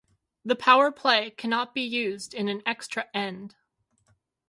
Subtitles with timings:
[0.43, 3.53] The power play cannot be used in an extra end.